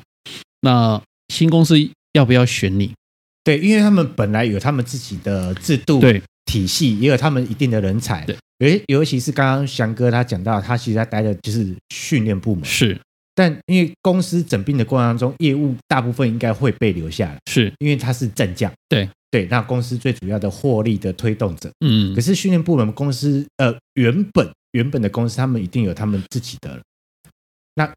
[0.60, 1.02] 那
[1.34, 1.74] 新公司
[2.12, 2.92] 要不要选你？
[3.42, 8.24] 对，因为他们本来有他们自己的制度、对体系，也有他们一定的人才。
[8.24, 12.96] 对，尤尤其是刚刚翔哥他讲到，他其实他待的就是训练部门是。
[13.38, 18.68] 但因为公司整并的过程当中，业务大部分应该会被留下来，是因为它是战将。
[18.88, 21.70] 对对，那公司最主要的获利的推动者。
[21.86, 26.80] 嗯，可是训练部门公司，呃，原本原本的公司，他们一定有他们自己的。
[27.76, 27.88] 那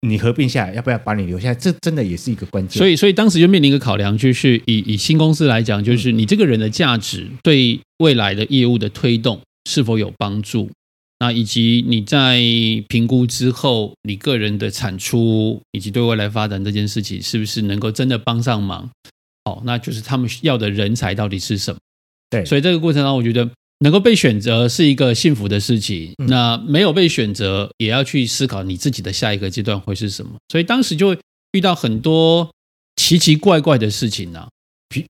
[0.00, 1.54] 你合并下来，要不要把你留下来？
[1.54, 2.76] 这真的也是一个关键。
[2.76, 9.40] 所以，所以当时就面临一个考量，就是以以新公司来讲，就是你这个人的价值对未来的业务的推动
[9.70, 10.68] 是否有帮助？
[11.22, 12.40] 那以及你在
[12.88, 18.90] 评估之后，你个人的产出以及对未来发展这件事情，是不是能够真的帮上忙？
[19.44, 21.78] 好，那就是他们要的人才到底是什么？
[22.28, 26.12] 对，所以这个过程当中，我觉得能够被选择是一个幸福的事情。
[26.18, 30.32] 嗯、那没有被选择，也要去思考你自己的下一个阶段会是什么。
[30.48, 31.18] 所以当时就会
[31.52, 32.50] 遇到很多
[32.96, 34.48] 奇奇怪怪的事情呢、啊。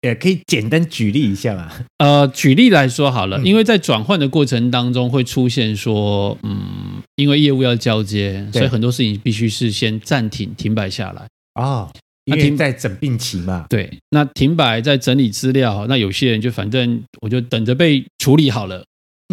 [0.02, 1.70] 呃，可以简单举例一下嘛？
[1.98, 11.22] 呃，举例来说好了，因为在转换的过程当中会出现说，嗯，因为业务要交接，所以很多事情必须是先暂停、停摆下来
[11.54, 11.92] 啊、哦。
[12.24, 18.84] 因为在整病期嘛，对，那停摆在整理资料，那有些人就反正我就等着被处理好了，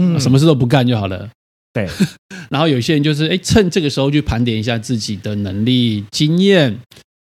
[0.01, 1.29] 嗯，什么事都不干就好了。
[1.71, 1.87] 对，
[2.49, 6.79] 然后有些人就是哎，趁这个时候去盘点一下自己的能力、经验。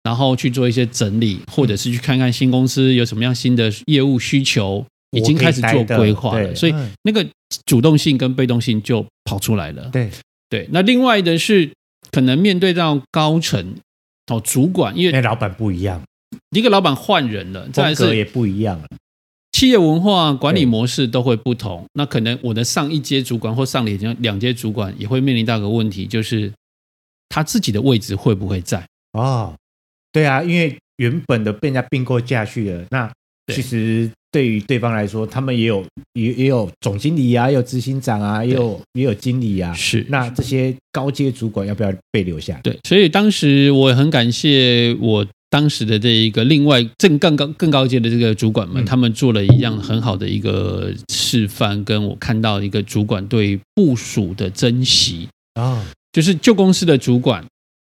[0.04, 6.54] 然后去做一些整理，或者是去看看新公司有什么样新的业务需求，已经开始做规划了。
[6.54, 7.26] 所以那个
[7.66, 9.88] 主动性跟被动性就跑出来了。
[9.90, 10.10] 对
[10.50, 11.70] 对，那另外的是
[12.10, 13.74] 可能面对到高层
[14.26, 16.02] 哦，主管，因为老板不一样，
[16.50, 18.86] 一个老板换人了，风格也不一样了，
[19.52, 21.84] 企业文化管理模式都会不同。
[21.94, 26.52] 那可能我的上一阶主管或上两两阶主管也会面临到一个问题，就是
[27.30, 29.54] 他自己的位置会不会在哦。
[30.14, 33.10] 对啊，因为原本的被人家并购下去了，那
[33.52, 39.74] 其实对于对方来说，他们也有也也有总经理啊，也有执行长啊，也有也有经理啊。
[39.74, 42.60] 是，那这些高阶主管要不要被留下？
[42.62, 57.44] 对，所以当时我很感谢我当时的这一个另外正更高更高阶的这个主管们，嗯，他们做了一样很好的一个示范，跟我看到一个主管对部署的珍惜啊，哦，就是旧公司的主管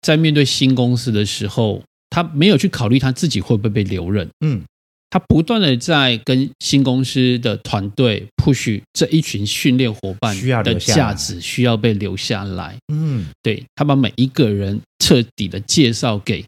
[0.02, 1.82] 在面对新公司的时候。
[2.14, 4.62] 他没有去考虑他自己会不会被留任，嗯，
[5.10, 16.44] 他不断的在跟新公司的团队 push 这一群训练伙伴的价值需要被留下来，嗯，对，他把每一个人彻底的介绍给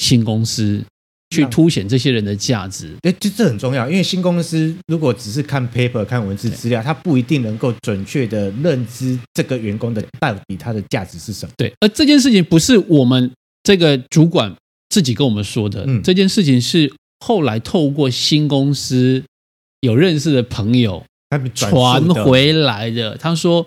[0.00, 0.84] 新公司，
[1.30, 14.54] 去凸显这些人的价值，哎，这这很重要，因为新公司如果只是看 paper 看文字资料，他不一定能够准确的认知这个员工的到底他的价值是什么，对，而这件事情不是我们这个主管。
[14.88, 19.24] 自己跟我们说的、嗯、这件事情是后来透过新公司
[19.80, 21.04] 有认识的朋友
[21.54, 23.16] 传回来的。
[23.16, 23.66] 他说，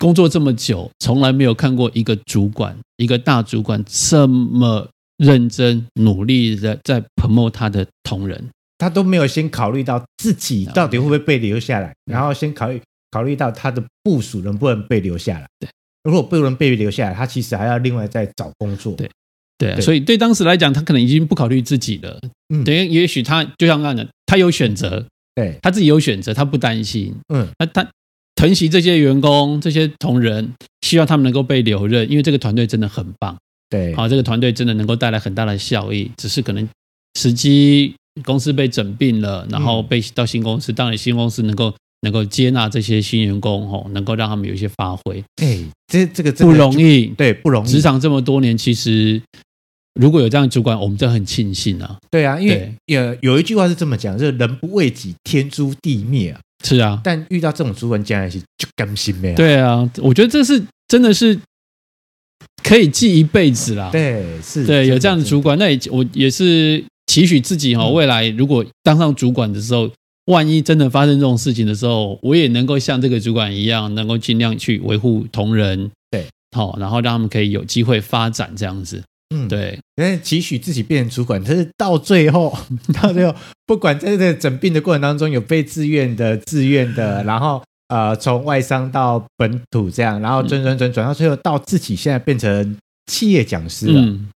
[0.00, 8.50] 工作这么久，从来没有看过一个主管，一个大主管这么认真努力的在 promote 他的同仁。
[8.76, 15.46] 他都没有先考虑到自己到底会不会被留下来，嗯、然后先考虑考虑到他的部署能不能被留下来。
[15.60, 15.68] 对，
[16.02, 18.92] 如果不能被留下来，他其实还要另外再找工作。
[18.94, 19.08] 对，
[19.58, 22.20] 对、啊，所以对当时来讲，他可能已经不考虑自己了。
[22.54, 27.14] 嗯，等于也许他就像刚才他有选择，对，他自己有选择，他不担心。
[27.32, 27.88] 嗯，那他
[28.34, 33.36] 疼惜这些员工、这些同仁，希望他们能够被留任，因为这个团队真的很棒。
[33.70, 36.68] 对，好，这个团队真的能够带来很大的效益，只是可能
[37.18, 37.94] 时机。
[38.24, 45.24] 公司被整并了，然后被到新公司，当然新公司能够能够接纳这些新员工，哦，能够让他们有一些发挥。
[45.42, 47.68] 哎，这这个不容易，对，不容易。
[47.68, 49.20] 职场这么多年，其实
[50.00, 51.98] 如果有这样的主管，我们真的很庆幸啊。
[52.10, 56.40] 对啊，因为有有一句话是这么讲，就是“人不为己，天诛地灭”啊。
[56.62, 59.34] 是啊，但遇到这种主管，将来是就甘心没有。
[59.34, 61.36] 对啊，我觉得这是真的是
[62.62, 63.90] 可以记一辈子啦。
[63.90, 66.84] 对，是，对，有这样的主管，那也我也是。
[67.06, 69.88] 期许自己哈，未来如果当上主管的时候，
[70.26, 79.02] 万一真的发生这种事情的时候，我也能够像这个主管一样，能够尽量去维护同仁，对，好，然后让他们可以有机会发展这样子，
[79.34, 79.78] 嗯，对。
[79.96, 82.56] 因为期许自己变成主管，但是到最后，
[83.00, 83.34] 到最后，
[83.66, 94.00] 不管在这个整并的过程当中，有被自愿的、自愿的，然后呃，从外商到本土这样，然后转转转转到最后，到自己现在变成企业讲师了。
[94.00, 94.30] 嗯，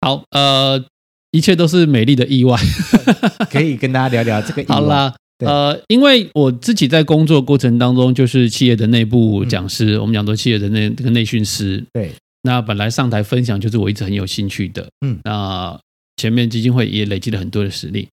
[0.00, 0.84] 好，呃。
[1.32, 2.58] 一切都是美丽的意外，
[3.50, 4.74] 可以跟大家聊聊这个意外。
[4.74, 11.84] 好啦，呃，因为我自己在工作过程当中就是企业的内部讲师，嗯、我们讲做企业的内这个内训师。
[11.92, 12.12] 对，
[12.42, 14.88] 那本来上台分享就是我一直很有兴趣的。
[15.06, 15.78] 嗯，那
[16.16, 18.08] 前面基金会也累积了很多的实力，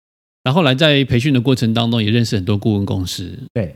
[0.43, 3.33] 然后来在培训的过程当中也认识很多顾问公司。
[3.53, 3.75] 对。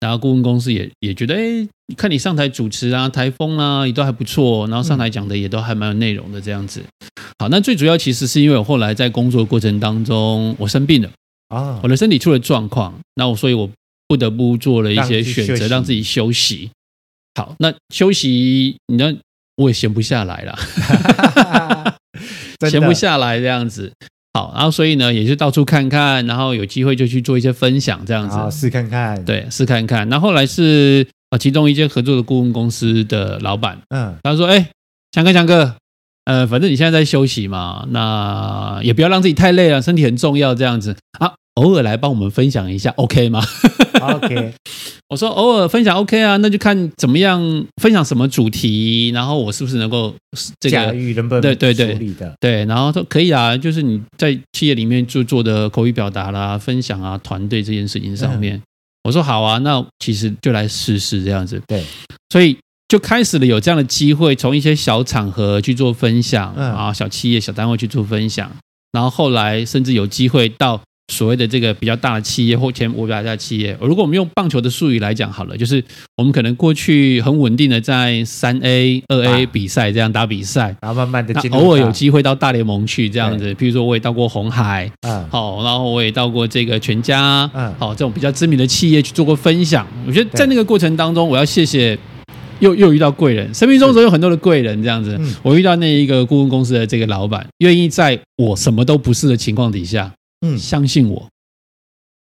[0.00, 4.66] 然后顾问公司也也觉得，哎，看你上台主持啊，台风啊，也都还不错。
[4.68, 6.82] 然后上台讲的也都还蛮有内容的这样子。
[7.38, 11.10] 好，那最主要其实是因为我后来在工作过程当中，我生病了
[11.48, 13.68] 啊，我的身体出了状况，那我所以我
[14.06, 16.70] 不得不做了一些选择，让自己休息。
[17.34, 19.12] 好，那休息，你知道
[19.56, 20.58] 我也闲不下来了
[22.70, 23.92] 闲不下来这样子。
[24.38, 28.36] 好，然后所以呢，也是到处看看，然后有机会就去做一些分享，这样子。
[28.56, 30.08] 试看看，对，试看看。
[30.08, 34.70] 那后，后来是啊，其中一间合作的顾问公司的老板，嗯，他说：“哎，
[35.10, 35.74] 强哥，强哥，
[36.28, 43.42] 呃，反正你现在在休息嘛，那也不要让自己太累了，身体很重要，这样子啊。”偶尔来帮我们分享一下，OK 吗
[44.00, 44.54] ？OK，
[45.10, 47.42] 我说偶尔分享 OK 啊，那就看怎么样
[47.82, 50.14] 分享什么主题，然后我是不是能够
[50.60, 51.98] 这个驾驭能不能对对对
[52.38, 58.62] 对，然后说可以啊，就是你在企业里面就做的口语表达啦、分享啊、团队这件事情上面，
[59.02, 61.60] 我说好啊，那其实就来试试这样子。
[61.66, 61.82] 对，
[62.30, 62.56] 所以
[62.88, 68.50] 就开始了有这样的机会，从一些小场合去做分享啊，小企业、小单位去做分享，
[68.92, 70.80] 然后后来甚至有机会到。
[71.10, 75.82] 所谓的这个比较大的企业或前五百家企业，如果我们用棒球的术语来讲好了，就是
[76.18, 83.54] 我们可能过去很稳定的在三 A、二 A 比赛这样打比赛，然后慢慢的偶尔有机会到大联盟去这样子。
[83.54, 89.86] 比如说我也到过红海，嗯，好，然后我也到过这个全家，嗯，好，这种比较知名的企业去做过分享。
[90.06, 91.98] 我觉得在那个过程当中，我要谢谢
[92.60, 95.18] 又又遇到贵人，生命中总有很多的贵人这样子。
[95.42, 100.12] 我遇到那一个顾问公司的这个老板，愿意在我什么都不是的情况底下。
[100.40, 101.28] 嗯，相信我，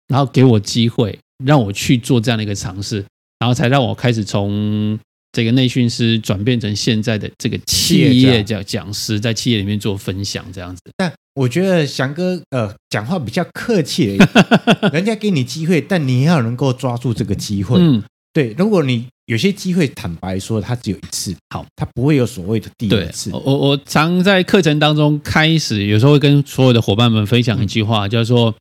[0.08, 3.03] 然后给我机会，让我去做这样的一个尝试，
[3.39, 4.97] 然后才让我开始从
[5.32, 10.82] 这个内训师转变成现在的这个企业讲讲师，在企业里面做分享这样子。
[10.95, 14.17] 但我觉得翔哥呃讲话比较客气，
[14.93, 17.77] 人家给你机会，但你要能够抓住这个机会。
[17.79, 18.03] 嗯，
[18.34, 19.08] 对，如果你。
[19.30, 21.36] 有些机会，坦白说，它只有一次。
[21.52, 23.30] 好，它不会有所谓的第二次。
[23.32, 28.56] 我我常在课程当中开始，有时候会跟所有的伙伴们分享一句话，叫做：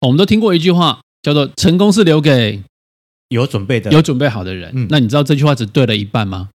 [0.00, 2.62] 我们都听过一句话，叫做“成功是留给
[3.30, 4.70] 有准备的、有准备好的人”。
[4.78, 6.50] 嗯，那你知道这句话只对了一半吗？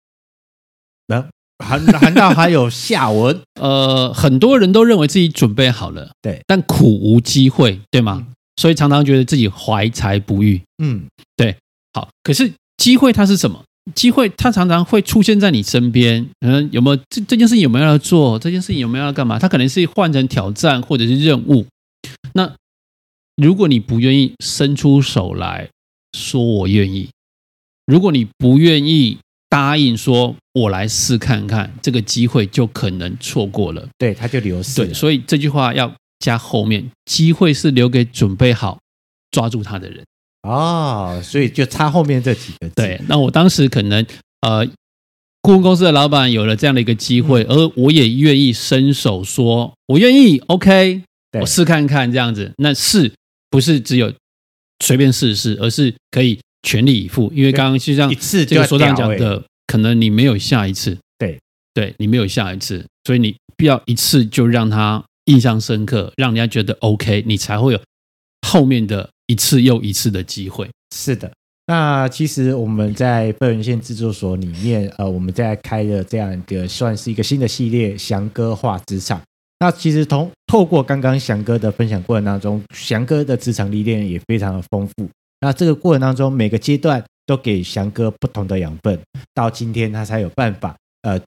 [1.07, 1.27] 那
[1.65, 3.41] 还难道还有下文？
[3.59, 8.27] 呃，很多人都认为自己准备好了，对，但苦无机会，对吗？
[8.29, 10.61] 嗯、所以常常觉得自己怀才不遇。
[10.83, 11.57] 嗯，对。
[11.95, 12.53] 好，可是。
[12.77, 13.65] 机会它是什么？
[13.95, 16.27] 机会它常常会出现在你身边。
[16.41, 18.39] 嗯，有没有这这件事情有没有要做？
[18.39, 19.39] 这件事情有没有要干嘛？
[19.39, 21.67] 它可能是换成挑战或者是任务。
[22.33, 22.51] 那
[23.37, 25.69] 如果你不愿意伸出手来
[26.17, 27.11] 说我愿意，
[27.87, 29.19] 如果你不愿意
[29.51, 33.87] 答应说我来试看看，这个机会就可能错过了。
[33.99, 34.87] 对，它就流失了。
[34.87, 38.79] 对，所以这句话要加后面：机会是留给准备好
[39.31, 40.03] 抓住它的人。
[40.45, 42.75] 哦，所以就差后面这几个字。
[42.77, 44.05] 对，那我当时可能
[44.43, 44.67] 呃，
[45.41, 51.03] 顾问公司的老板有了这样的一个机会，嗯、而我也愿意伸手说，我愿意，OK。
[51.41, 52.53] 我试看看这样子。
[52.59, 53.13] 那试
[53.51, 54.13] 不是只有
[54.85, 57.33] 随便试试，而是可以全力以赴。
[57.35, 60.97] 因为刚刚就像一次这个所长讲的，可能你没有下一次。
[61.19, 61.41] 对，
[61.73, 67.81] 对你没有下一次，所以你不要一次就让他印象深刻，让人家觉得 OK，你才会有
[68.47, 70.69] 后面的一次又一次的机会。
[70.95, 71.31] 是的。
[71.67, 79.19] 那其实我们在废文献制作所里面，呃，我们在开的这样一个算是一个新的系列——翔哥话职场。
[79.61, 85.09] 那其实从透过刚刚翔哥的分享过程当中，翔哥的职场历练也非常的丰富。
[85.41, 89.01] 那这个过程当中，每个阶段都给翔哥不同的养分，
[89.33, 91.19] 到今天他才有办法，呃，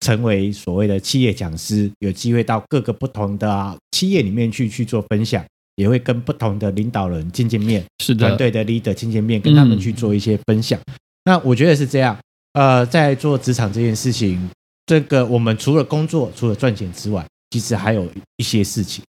[0.00, 5.42] 成为所谓的企业讲师，有机会到各个不同的企业里面去去做分享。
[5.78, 10.76] 也会跟不同的领导人见见面，是的，团队的 leader 见见面，跟他们去做一些分享。
[10.80, 10.94] 嗯、
[11.26, 12.18] 那我觉得是这样。
[12.54, 14.50] 呃，在做职场这件事情，
[14.86, 19.04] 这个我们除了工作、除了赚钱之外，其实还有一些事情。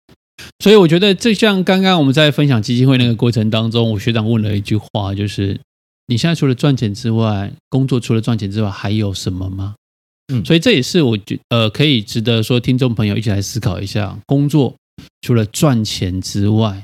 [0.62, 5.58] 所以我觉得，就像刚刚我们在分享基金会那个过程当中，我学长问了一句话，就是
[6.08, 9.74] 你现在除了赚钱之外，工作除了赚钱之外，还有什么吗？
[10.30, 14.76] 嗯，所以这也是我觉呃可以值得说听众朋友一起来思考一下工作。
[15.22, 16.82] 除了赚钱之外，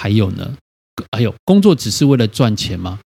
[0.00, 0.52] 还有呢？
[1.12, 2.98] 还有工作只是为了赚钱吗？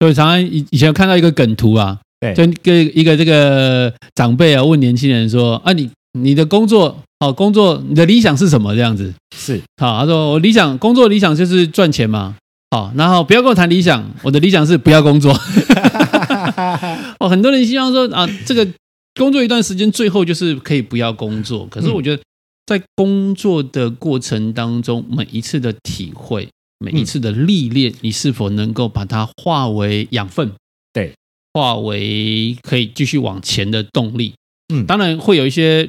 [0.00, 5.88] 所以常常以以前有看到一个梗图啊，对，就跟一个这个长辈啊问年轻人说：“啊，你
[6.18, 12.36] 你的工作好，工作你的理想是什么？”这样子是好，他说：“我理想工作理想就是赚钱嘛。”
[12.74, 15.32] 好，然后不要跟我谈理想，我的理想是不要工作。
[17.18, 18.66] 哦，很多人希望说啊，这个
[19.14, 21.66] 工作一段时间，最后就是可以不要工作。
[21.70, 22.22] 可是我觉得。
[22.68, 26.46] 在工作的过程当中，每一次的体会，
[26.78, 30.52] 每一次的历练，你是否能够把它化为养分？
[30.92, 31.14] 对，
[31.54, 34.34] 化为可以继续往前的动力。
[34.70, 35.88] 嗯，当然会有一些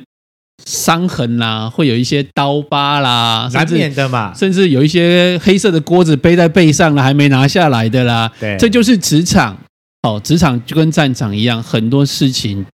[0.66, 4.34] 伤痕啦，会有一些刀疤啦，难免的嘛。
[4.34, 8.32] 甚至有一些黑色的锅子背在背上了，还没拿下来的啦。
[8.40, 9.58] 对，这就是职场。
[10.04, 12.66] 哦，职场就跟战场一样，很多事情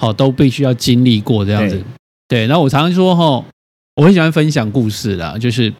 [0.00, 1.82] 好都必须要经历过这样子。
[2.28, 3.42] 对，然后我常常说哈。
[3.96, 5.72] 我很喜欢分享故事啦，就是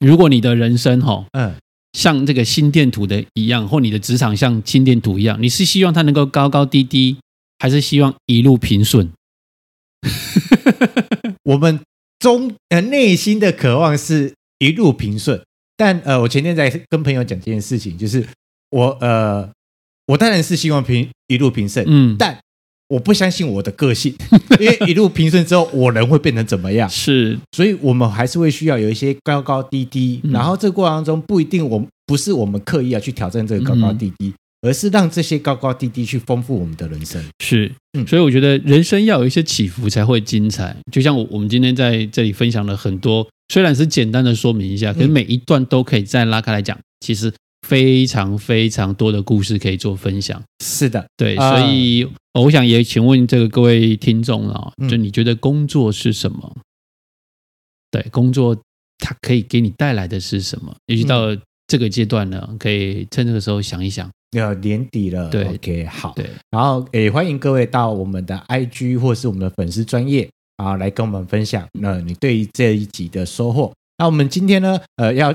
[0.00, 1.54] 如果你的人生哈，嗯，
[1.94, 7.16] 像这个心电图的一样，或你的职场像心电图一样，你是希望它能够高高低低，
[7.58, 9.10] 还是希望一路平顺？
[11.44, 11.80] 我们
[12.18, 15.42] 中呃内心的渴望是一路平顺，
[15.76, 18.26] 但呃，我前天在跟朋友讲这件事情，就是
[18.70, 19.50] 我呃，
[20.06, 22.38] 我当然是希望平一路平顺，嗯，但。
[22.88, 24.14] 我不相信我的个性，
[24.58, 26.88] 因为一路平顺之后，我人会变成怎么样？
[26.88, 34.32] 是，所以我们还是会需要有一些高高低低，然后这个过程当中不一定，我不是我们刻意要去挑战这个高高低低，
[34.62, 37.22] 而是让这些高高低低去丰富我们的人生。
[37.44, 37.70] 是，
[38.06, 40.74] 所以我觉得人生要有一些起伏才会精彩。
[40.90, 47.30] 就像我我们今天在这里分享了很多，虽然是简单的说明一下，可是每一段都可以再拉开来讲，其实。
[47.68, 56.56] 非常非常多的故事可以做分享，是的，对，所以我想也请问这个各位听众啊，就你觉得工作是什么？
[57.90, 58.56] 对，工作
[58.96, 60.74] 它可以给你带来的是什么？
[60.86, 64.08] 也许到这个阶段呢，可以趁这个时候想一想。
[64.30, 71.68] 要年底了，对，OK，好，对，然后也欢迎各位到我们的 IG 或是我们的粉丝专业啊，来跟我们分享。
[71.78, 73.70] 那你对于这一集的收获？
[73.98, 75.34] 那我们今天呢，呃，要。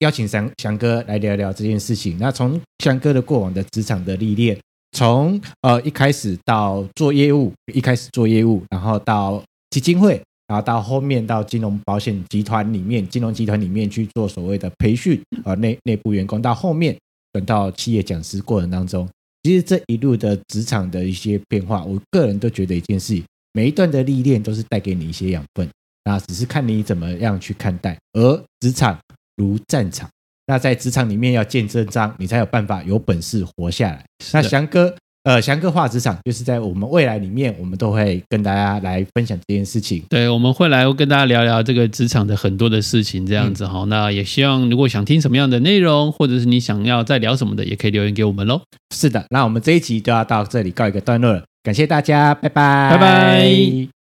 [0.00, 2.16] 邀请翔翔哥来聊聊这件事情。
[2.18, 4.58] 那从翔哥的过往的职场的历练，
[4.92, 16.96] 从呃一开始到做业务，一开始做业务，然后到基金会，然后到后面到金融保险集团里面，金融集团里面去做所谓的培训，呃内内部员工，到后面
[17.32, 19.08] 转到企业讲师过程当中，
[19.42, 23.22] 其实这一路的职场的一些变化，我个人都觉得一件事，
[23.52, 25.68] 每一段的历练都是带给你一些养分，
[26.04, 28.98] 那只是看你怎么样去看待，而职场。
[29.36, 30.08] 如战场，
[30.46, 34.04] 那在职场里面要见真章，你才有办法有本事活下来。
[34.32, 40.02] 那翔哥，呃，翔哥话职场，就是在我们未来里面，我们都会跟大家来分享这件事情。
[40.10, 43.80] 对，我们会来跟大家聊聊这个职场的很多的事情，这样子哈。
[43.84, 48.60] 嗯、那也希望如果想听什么样的内容，或者是你想要再聊什么的，也可以留言给我们喽。
[48.94, 53.93] 是的，那我们这一集就要到这里告一个段落了，感谢大家，拜拜，拜拜。